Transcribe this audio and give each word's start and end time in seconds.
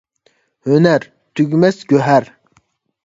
ھۆنەر– 0.69 1.05
تۈگىمەس 1.35 1.85
گۆھەر. 1.93 2.33